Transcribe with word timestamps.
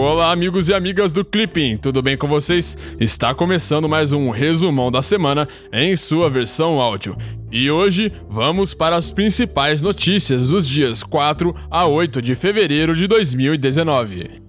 Olá, 0.00 0.30
amigos 0.30 0.68
e 0.68 0.74
amigas 0.74 1.12
do 1.12 1.24
Clipping, 1.24 1.76
tudo 1.76 2.00
bem 2.00 2.16
com 2.16 2.28
vocês? 2.28 2.78
Está 3.00 3.34
começando 3.34 3.88
mais 3.88 4.12
um 4.12 4.30
resumão 4.30 4.92
da 4.92 5.02
semana 5.02 5.48
em 5.72 5.96
sua 5.96 6.30
versão 6.30 6.80
áudio. 6.80 7.16
E 7.50 7.68
hoje 7.68 8.12
vamos 8.28 8.74
para 8.74 8.94
as 8.94 9.10
principais 9.10 9.82
notícias 9.82 10.50
dos 10.50 10.68
dias 10.68 11.02
4 11.02 11.52
a 11.68 11.84
8 11.84 12.22
de 12.22 12.36
fevereiro 12.36 12.94
de 12.94 13.08
2019. 13.08 14.40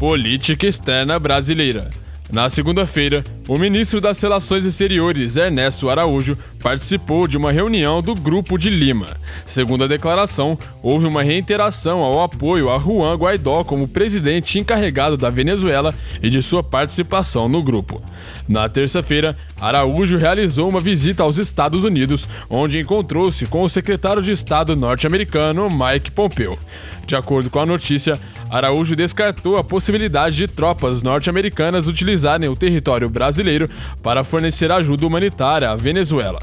Política 0.00 0.66
externa 0.66 1.16
brasileira. 1.16 2.01
Na 2.32 2.48
segunda-feira, 2.48 3.22
o 3.46 3.58
ministro 3.58 4.00
das 4.00 4.18
Relações 4.22 4.64
Exteriores, 4.64 5.36
Ernesto 5.36 5.90
Araújo, 5.90 6.34
participou 6.62 7.28
de 7.28 7.36
uma 7.36 7.52
reunião 7.52 8.00
do 8.00 8.14
Grupo 8.14 8.56
de 8.56 8.70
Lima. 8.70 9.18
Segundo 9.44 9.84
a 9.84 9.86
declaração, 9.86 10.58
houve 10.82 11.06
uma 11.06 11.22
reiteração 11.22 11.98
ao 11.98 12.22
apoio 12.22 12.70
a 12.70 12.78
Juan 12.78 13.16
Guaidó 13.16 13.62
como 13.64 13.86
presidente 13.86 14.58
encarregado 14.58 15.18
da 15.18 15.28
Venezuela 15.28 15.94
e 16.22 16.30
de 16.30 16.40
sua 16.40 16.62
participação 16.62 17.50
no 17.50 17.62
grupo. 17.62 18.02
Na 18.48 18.66
terça-feira, 18.66 19.36
Araújo 19.60 20.16
realizou 20.16 20.70
uma 20.70 20.80
visita 20.80 21.22
aos 21.22 21.36
Estados 21.36 21.84
Unidos, 21.84 22.26
onde 22.48 22.80
encontrou-se 22.80 23.44
com 23.44 23.62
o 23.62 23.68
secretário 23.68 24.22
de 24.22 24.32
Estado 24.32 24.74
norte-americano 24.74 25.68
Mike 25.68 26.10
Pompeo. 26.10 26.58
De 27.06 27.16
acordo 27.16 27.50
com 27.50 27.60
a 27.60 27.66
notícia, 27.66 28.18
Araújo 28.48 28.96
descartou 28.96 29.56
a 29.56 29.64
possibilidade 29.64 30.36
de 30.36 30.46
tropas 30.46 31.02
norte-americanas 31.02 31.88
utilizarem 31.88 32.48
o 32.48 32.56
território 32.56 33.08
brasileiro 33.08 33.68
para 34.02 34.24
fornecer 34.24 34.70
ajuda 34.70 35.06
humanitária 35.06 35.70
à 35.70 35.76
Venezuela. 35.76 36.40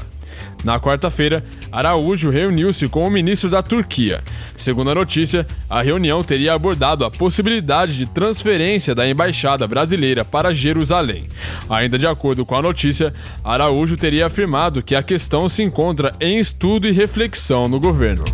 Na 0.62 0.78
quarta-feira, 0.78 1.42
Araújo 1.72 2.28
reuniu-se 2.30 2.86
com 2.88 3.04
o 3.04 3.10
ministro 3.10 3.48
da 3.48 3.62
Turquia. 3.62 4.20
Segundo 4.56 4.90
a 4.90 4.94
notícia, 4.94 5.46
a 5.68 5.80
reunião 5.80 6.22
teria 6.22 6.52
abordado 6.52 7.04
a 7.04 7.10
possibilidade 7.10 7.96
de 7.96 8.06
transferência 8.06 8.94
da 8.94 9.08
embaixada 9.08 9.66
brasileira 9.66 10.24
para 10.24 10.52
Jerusalém. 10.52 11.24
Ainda 11.68 11.98
de 11.98 12.06
acordo 12.06 12.44
com 12.44 12.54
a 12.54 12.62
notícia, 12.62 13.12
Araújo 13.42 13.96
teria 13.96 14.26
afirmado 14.26 14.82
que 14.82 14.94
a 14.94 15.02
questão 15.02 15.48
se 15.48 15.62
encontra 15.62 16.12
em 16.20 16.38
estudo 16.38 16.86
e 16.86 16.92
reflexão 16.92 17.66
no 17.66 17.80
governo. 17.80 18.24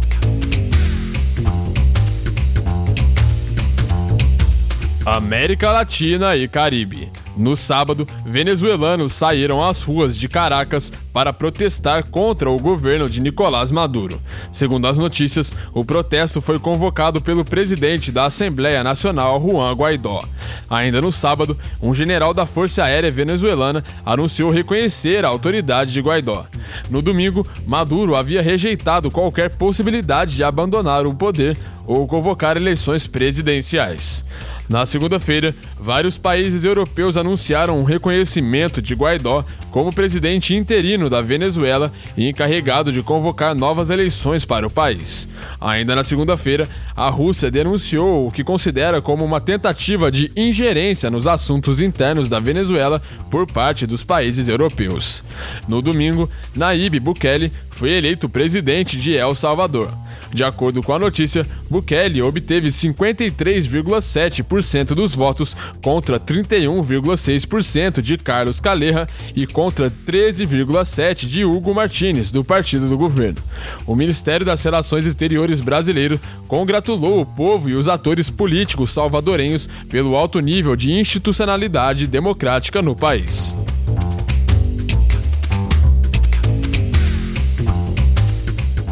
América 5.06 5.70
Latina 5.70 6.34
e 6.34 6.48
Caribe. 6.48 7.08
No 7.36 7.54
sábado, 7.54 8.08
venezuelanos 8.24 9.12
saíram 9.12 9.64
às 9.64 9.84
ruas 9.84 10.18
de 10.18 10.28
Caracas 10.28 10.92
para 11.16 11.32
protestar 11.32 12.04
contra 12.04 12.50
o 12.50 12.58
governo 12.58 13.08
de 13.08 13.22
Nicolás 13.22 13.70
Maduro. 13.70 14.20
Segundo 14.52 14.86
as 14.86 14.98
notícias, 14.98 15.56
o 15.72 15.82
protesto 15.82 16.42
foi 16.42 16.58
convocado 16.58 17.22
pelo 17.22 17.42
presidente 17.42 18.12
da 18.12 18.26
Assembleia 18.26 18.84
Nacional, 18.84 19.40
Juan 19.40 19.72
Guaidó. 19.72 20.22
Ainda 20.68 21.00
no 21.00 21.10
sábado, 21.10 21.56
um 21.82 21.94
general 21.94 22.34
da 22.34 22.44
Força 22.44 22.84
Aérea 22.84 23.10
Venezuelana 23.10 23.82
anunciou 24.04 24.50
reconhecer 24.50 25.24
a 25.24 25.28
autoridade 25.28 25.90
de 25.90 26.02
Guaidó. 26.02 26.44
No 26.90 27.00
domingo, 27.00 27.46
Maduro 27.66 28.14
havia 28.14 28.42
rejeitado 28.42 29.10
qualquer 29.10 29.48
possibilidade 29.48 30.36
de 30.36 30.44
abandonar 30.44 31.06
o 31.06 31.14
poder 31.14 31.56
ou 31.86 32.06
convocar 32.06 32.58
eleições 32.58 33.06
presidenciais. 33.06 34.22
Na 34.68 34.84
segunda-feira, 34.84 35.54
vários 35.78 36.18
países 36.18 36.64
europeus 36.64 37.16
anunciaram 37.16 37.76
o 37.78 37.80
um 37.82 37.84
reconhecimento 37.84 38.82
de 38.82 38.94
Guaidó 38.94 39.44
como 39.70 39.92
presidente 39.92 40.56
interino 40.56 41.05
da 41.08 41.20
Venezuela 41.20 41.92
e 42.16 42.28
encarregado 42.28 42.92
de 42.92 43.02
convocar 43.02 43.54
novas 43.54 43.90
eleições 43.90 44.44
para 44.44 44.66
o 44.66 44.70
país. 44.70 45.28
Ainda 45.60 45.94
na 45.94 46.02
segunda-feira, 46.02 46.68
a 46.94 47.08
Rússia 47.08 47.50
denunciou 47.50 48.26
o 48.26 48.30
que 48.30 48.44
considera 48.44 49.00
como 49.00 49.24
uma 49.24 49.40
tentativa 49.40 50.10
de 50.10 50.30
ingerência 50.36 51.10
nos 51.10 51.26
assuntos 51.26 51.80
internos 51.80 52.28
da 52.28 52.40
Venezuela 52.40 53.00
por 53.30 53.46
parte 53.46 53.86
dos 53.86 54.04
países 54.04 54.48
europeus. 54.48 55.22
No 55.68 55.82
domingo, 55.82 56.28
Naíbe 56.54 57.00
Bukele 57.00 57.52
foi 57.70 57.90
eleito 57.90 58.28
presidente 58.28 58.98
de 58.98 59.14
El 59.14 59.34
Salvador. 59.34 59.92
De 60.32 60.44
acordo 60.44 60.82
com 60.82 60.92
a 60.92 60.98
notícia, 60.98 61.46
Bukele 61.70 62.20
obteve 62.22 62.68
53,7% 62.68 64.94
dos 64.94 65.14
votos 65.14 65.56
contra 65.82 66.18
31,6% 66.18 68.00
de 68.00 68.16
Carlos 68.16 68.60
Caleja 68.60 69.06
e 69.34 69.46
contra 69.46 69.90
13,7% 69.90 71.26
de 71.26 71.44
Hugo 71.44 71.74
Martins, 71.74 72.30
do 72.30 72.44
partido 72.44 72.88
do 72.88 72.96
governo. 72.96 73.42
O 73.86 73.94
Ministério 73.94 74.46
das 74.46 74.62
Relações 74.62 75.06
Exteriores 75.06 75.60
brasileiro 75.60 76.20
congratulou 76.48 77.20
o 77.20 77.26
povo 77.26 77.68
e 77.68 77.74
os 77.74 77.88
atores 77.88 78.30
políticos 78.30 78.90
salvadorenhos 78.90 79.68
pelo 79.88 80.16
alto 80.16 80.40
nível 80.40 80.76
de 80.76 80.92
institucionalidade 80.92 82.06
democrática 82.06 82.82
no 82.82 82.94
país. 82.94 83.56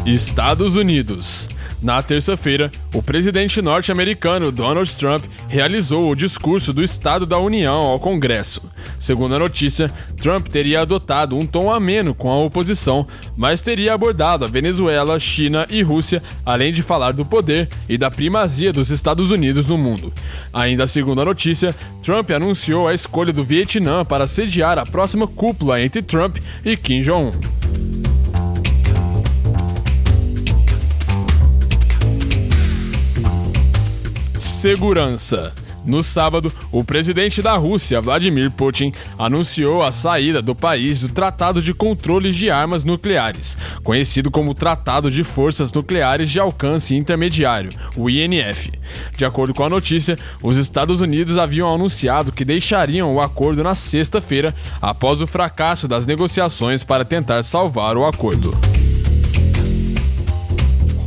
Estados 0.05 0.75
Unidos. 0.75 1.49
Na 1.81 1.99
terça-feira, 2.01 2.69
o 2.93 3.01
presidente 3.01 3.59
norte-americano 3.59 4.51
Donald 4.51 4.95
Trump 4.95 5.23
realizou 5.47 6.09
o 6.09 6.15
discurso 6.15 6.71
do 6.71 6.83
Estado 6.83 7.25
da 7.25 7.39
União 7.39 7.73
ao 7.73 7.99
Congresso. 7.99 8.61
Segundo 8.99 9.33
a 9.33 9.39
notícia, 9.39 9.91
Trump 10.21 10.47
teria 10.47 10.81
adotado 10.81 11.35
um 11.35 11.45
tom 11.45 11.73
ameno 11.73 12.13
com 12.13 12.29
a 12.29 12.37
oposição, 12.37 13.07
mas 13.35 13.63
teria 13.63 13.95
abordado 13.95 14.45
a 14.45 14.47
Venezuela, 14.47 15.19
China 15.19 15.65
e 15.71 15.81
Rússia, 15.81 16.21
além 16.45 16.71
de 16.71 16.83
falar 16.83 17.11
do 17.11 17.25
poder 17.25 17.67
e 17.89 17.97
da 17.97 18.11
primazia 18.11 18.71
dos 18.71 18.91
Estados 18.91 19.31
Unidos 19.31 19.65
no 19.67 19.77
mundo. 19.77 20.13
Ainda 20.53 20.85
segundo 20.85 21.21
a 21.21 21.25
notícia, 21.25 21.75
Trump 22.03 22.29
anunciou 22.29 22.87
a 22.87 22.93
escolha 22.93 23.33
do 23.33 23.43
Vietnã 23.43 24.05
para 24.05 24.27
sediar 24.27 24.77
a 24.77 24.85
próxima 24.85 25.27
cúpula 25.27 25.81
entre 25.81 26.03
Trump 26.03 26.37
e 26.63 26.77
Kim 26.77 27.01
Jong-un. 27.01 27.74
Segurança. 34.65 35.53
No 35.85 36.01
sábado, 36.01 36.51
o 36.71 36.83
presidente 36.83 37.39
da 37.39 37.55
Rússia, 37.55 38.01
Vladimir 38.01 38.49
Putin, 38.49 38.91
anunciou 39.15 39.83
a 39.83 39.91
saída 39.91 40.41
do 40.41 40.55
país 40.55 41.01
do 41.01 41.09
Tratado 41.09 41.61
de 41.61 41.71
Controle 41.71 42.31
de 42.31 42.49
Armas 42.49 42.83
Nucleares, 42.83 43.55
conhecido 43.83 44.31
como 44.31 44.55
Tratado 44.55 45.11
de 45.11 45.23
Forças 45.23 45.71
Nucleares 45.71 46.31
de 46.31 46.39
Alcance 46.39 46.95
Intermediário, 46.95 47.73
o 47.95 48.09
INF. 48.09 48.71
De 49.15 49.23
acordo 49.23 49.53
com 49.53 49.63
a 49.63 49.69
notícia, 49.69 50.17
os 50.41 50.57
Estados 50.57 50.99
Unidos 50.99 51.37
haviam 51.37 51.71
anunciado 51.71 52.31
que 52.31 52.43
deixariam 52.43 53.13
o 53.13 53.21
acordo 53.21 53.63
na 53.63 53.75
sexta-feira, 53.75 54.51
após 54.81 55.21
o 55.21 55.27
fracasso 55.27 55.87
das 55.87 56.07
negociações 56.07 56.83
para 56.83 57.05
tentar 57.05 57.43
salvar 57.43 57.95
o 57.97 58.03
acordo. 58.03 58.57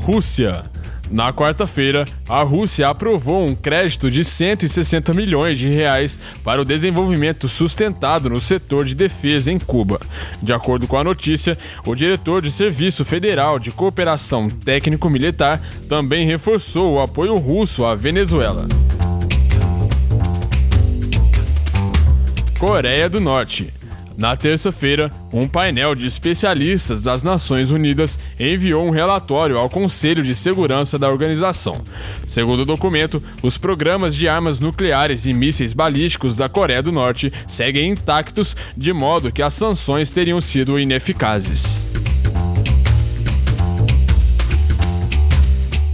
Rússia. 0.03 0.78
Na 1.11 1.33
quarta-feira, 1.33 2.07
a 2.29 2.43
Rússia 2.43 2.89
aprovou 2.89 3.47
um 3.47 3.55
crédito 3.55 4.11
de 4.11 4.23
160 4.23 5.15
milhões 5.15 5.59
de 5.59 5.69
reais 5.69 6.19
para 6.45 6.61
o 6.61 6.65
desenvolvimento 6.65 7.49
sustentado 7.49 8.29
no 8.29 8.39
setor 8.39 8.85
de 8.85 8.95
defesa 8.95 9.51
em 9.51 9.59
Cuba. 9.59 10.01
De 10.43 10.53
acordo 10.53 10.87
com 10.87 10.99
a 10.99 11.05
notícia, 11.05 11.57
o 11.87 11.95
diretor 11.95 12.43
de 12.43 12.51
Serviço 12.51 13.05
Federal 13.05 13.59
de 13.59 13.71
Cooperação 13.71 14.51
Técnico-Militar 14.51 15.61
também 15.89 16.27
reforçou 16.27 16.95
o 16.95 17.01
apoio 17.01 17.37
russo 17.37 17.85
à 17.85 17.95
Venezuela. 17.95 18.67
Coreia 22.59 23.09
do 23.09 23.21
Norte. 23.21 23.78
Na 24.19 24.35
terça-feira, 24.35 25.13
um 25.33 25.47
painel 25.47 25.95
de 25.95 26.05
especialistas 26.05 27.01
das 27.01 27.23
Nações 27.23 27.71
Unidas 27.71 28.19
enviou 28.37 28.85
um 28.85 28.91
relatório 28.91 29.57
ao 29.57 29.71
Conselho 29.71 30.25
de 30.25 30.35
Segurança 30.35 30.99
da 30.99 31.09
organização. 31.09 31.85
Segundo 32.27 32.63
o 32.63 32.67
documento, 32.67 33.23
os 33.45 33.57
programas 33.57 34.17
de 34.17 34.29
armas 34.29 34.59
nucleares 34.59 35.25
e 35.25 35.33
mísseis 35.33 35.73
balísticos 35.73 36.35
da 36.35 36.49
Coreia 36.49 36.83
do 36.83 36.91
Norte 36.91 37.33
seguem 37.47 37.93
intactos, 37.93 38.57
de 38.77 38.93
modo 38.93 39.31
que 39.31 39.41
as 39.41 39.55
sanções 39.55 40.11
teriam 40.11 40.41
sido 40.41 40.81
ineficazes. 40.81 41.87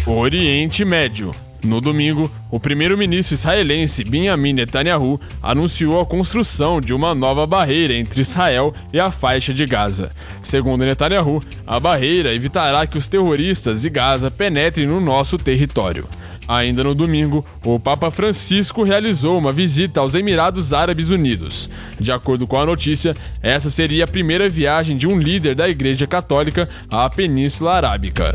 Oriente 0.07 0.83
Médio. 0.83 1.35
No 1.65 1.81
domingo, 1.81 2.31
o 2.51 2.61
primeiro-ministro 2.61 3.35
israelense 3.35 4.05
Benjamin 4.05 4.53
Netanyahu 4.53 5.19
anunciou 5.43 5.99
a 5.99 6.05
construção 6.05 6.79
de 6.79 6.93
uma 6.93 7.15
nova 7.15 7.47
barreira 7.47 7.95
entre 7.95 8.21
Israel 8.21 8.75
e 8.93 9.01
a 9.01 9.11
faixa 9.11 9.55
de 9.55 9.65
Gaza. 9.65 10.11
Segundo 10.43 10.85
Netanyahu, 10.85 11.43
a 11.67 11.81
barreira 11.81 12.35
evitará 12.35 12.87
que 12.87 12.99
os 12.99 13.09
terroristas 13.09 13.81
de 13.81 13.89
Gaza 13.89 14.31
penetrem 14.31 14.87
no 14.87 15.01
nosso 15.01 15.39
território. 15.39 16.07
Ainda 16.47 16.85
no 16.85 16.95
domingo, 16.95 17.43
o 17.65 17.81
Papa 17.81 18.11
Francisco 18.11 18.83
realizou 18.83 19.39
uma 19.39 19.51
visita 19.51 20.01
aos 20.01 20.15
Emirados 20.15 20.75
Árabes 20.75 21.09
Unidos. 21.09 21.71
De 21.99 22.13
acordo 22.13 22.47
com 22.47 22.61
a 22.61 22.67
notícia, 22.67 23.17
essa 23.41 23.71
seria 23.71 24.05
a 24.05 24.09
primeira 24.09 24.51
viagem 24.51 24.99
de 24.99 25.09
um 25.09 25.19
líder 25.19 25.55
da 25.55 25.67
Igreja 25.67 26.07
Católica 26.07 26.69
à 26.91 27.09
Península 27.09 27.73
Arábica. 27.73 28.35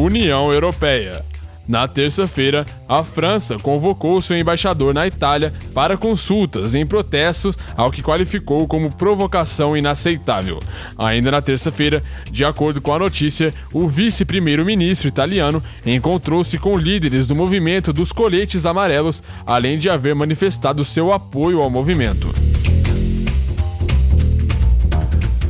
União 0.00 0.50
Europeia. 0.50 1.22
Na 1.68 1.86
terça-feira, 1.86 2.64
a 2.88 3.04
França 3.04 3.58
convocou 3.58 4.20
seu 4.22 4.36
embaixador 4.36 4.94
na 4.94 5.06
Itália 5.06 5.52
para 5.74 5.96
consultas 5.96 6.74
em 6.74 6.86
protestos 6.86 7.56
ao 7.76 7.90
que 7.92 8.02
qualificou 8.02 8.66
como 8.66 8.92
provocação 8.92 9.76
inaceitável. 9.76 10.58
Ainda 10.96 11.30
na 11.30 11.42
terça-feira, 11.42 12.02
de 12.30 12.46
acordo 12.46 12.80
com 12.80 12.94
a 12.94 12.98
notícia, 12.98 13.52
o 13.74 13.86
vice-primeiro-ministro 13.86 15.06
italiano 15.06 15.62
encontrou-se 15.84 16.58
com 16.58 16.78
líderes 16.78 17.26
do 17.26 17.36
movimento 17.36 17.92
dos 17.92 18.10
coletes 18.10 18.64
amarelos, 18.64 19.22
além 19.46 19.76
de 19.76 19.90
haver 19.90 20.14
manifestado 20.14 20.82
seu 20.82 21.12
apoio 21.12 21.60
ao 21.60 21.68
movimento. 21.68 22.34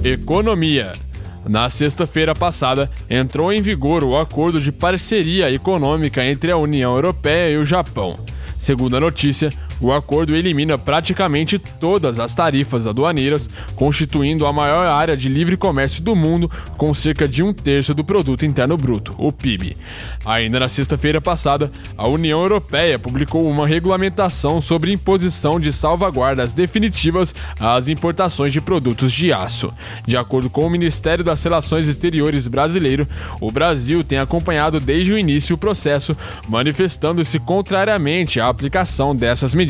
Economia. 0.02 1.09
Na 1.48 1.68
sexta-feira 1.68 2.34
passada, 2.34 2.88
entrou 3.08 3.52
em 3.52 3.62
vigor 3.62 4.04
o 4.04 4.16
acordo 4.16 4.60
de 4.60 4.70
parceria 4.70 5.50
econômica 5.50 6.24
entre 6.24 6.50
a 6.50 6.56
União 6.56 6.94
Europeia 6.94 7.54
e 7.54 7.56
o 7.56 7.64
Japão. 7.64 8.18
Segundo 8.58 8.96
a 8.96 9.00
notícia, 9.00 9.52
o 9.80 9.92
acordo 9.92 10.36
elimina 10.36 10.76
praticamente 10.76 11.58
todas 11.58 12.20
as 12.20 12.34
tarifas 12.34 12.86
aduaneiras, 12.86 13.48
constituindo 13.74 14.46
a 14.46 14.52
maior 14.52 14.86
área 14.86 15.16
de 15.16 15.28
livre 15.28 15.56
comércio 15.56 16.02
do 16.02 16.14
mundo, 16.14 16.50
com 16.76 16.92
cerca 16.92 17.26
de 17.26 17.42
um 17.42 17.52
terço 17.52 17.94
do 17.94 18.04
produto 18.04 18.44
interno 18.44 18.76
bruto, 18.76 19.14
o 19.16 19.32
PIB. 19.32 19.76
Ainda 20.24 20.60
na 20.60 20.68
sexta-feira 20.68 21.20
passada, 21.20 21.70
a 21.96 22.06
União 22.06 22.42
Europeia 22.42 22.98
publicou 22.98 23.48
uma 23.48 23.66
regulamentação 23.66 24.60
sobre 24.60 24.92
imposição 24.92 25.58
de 25.58 25.72
salvaguardas 25.72 26.52
definitivas 26.52 27.34
às 27.58 27.88
importações 27.88 28.52
de 28.52 28.60
produtos 28.60 29.10
de 29.10 29.32
aço. 29.32 29.72
De 30.06 30.16
acordo 30.16 30.50
com 30.50 30.66
o 30.66 30.70
Ministério 30.70 31.24
das 31.24 31.42
Relações 31.42 31.88
Exteriores 31.88 32.46
brasileiro, 32.46 33.08
o 33.40 33.50
Brasil 33.50 34.04
tem 34.04 34.18
acompanhado 34.18 34.78
desde 34.78 35.14
o 35.14 35.18
início 35.18 35.54
o 35.54 35.58
processo, 35.58 36.16
manifestando-se 36.48 37.38
contrariamente 37.38 38.38
à 38.40 38.48
aplicação 38.48 39.16
dessas 39.16 39.54
medidas 39.54 39.69